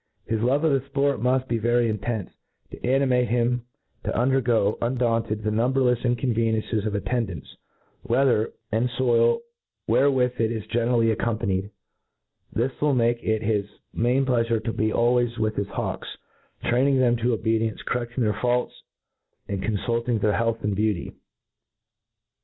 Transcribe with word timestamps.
His 0.25 0.41
love 0.41 0.63
of 0.63 0.71
the 0.73 0.89
fport 0.89 1.21
muft 1.21 1.47
be 1.47 1.59
very 1.59 1.85
intenfe, 1.87 2.31
to 2.71 2.83
animate 2.83 3.27
him 3.27 3.65
to 4.03 4.19
under 4.19 4.41
go, 4.41 4.79
undaunted, 4.81 5.43
the 5.43 5.51
nuniberlefs 5.51 6.03
inconveniences 6.03 6.87
of 6.87 6.95
attendance, 6.95 7.55
weather, 8.01 8.51
and 8.71 8.89
foil, 8.97 9.41
wherewith 9.87 10.41
it 10.41 10.51
is 10.51 10.65
generally 10.65 11.11
accompanied, 11.11 11.69
this 12.51 12.71
will 12.81 12.95
make 12.95 13.21
it 13.21 13.43
hi& 13.43 13.69
main 13.93 14.25
pleafure 14.25 14.63
to 14.63 14.73
be 14.73 14.91
always 14.91 15.37
with 15.37 15.55
his 15.55 15.67
hawks, 15.67 16.07
train 16.63 16.87
tiig 16.87 16.97
them 16.97 17.15
to 17.17 17.33
obedience, 17.33 17.83
corrcdling 17.83 18.23
their 18.25 18.41
faults, 18.41 18.73
and 19.47 19.61
conluUing 19.61 20.19
their 20.19 20.33
health 20.33 20.63
and 20.63 20.75
beauty. 20.75 21.13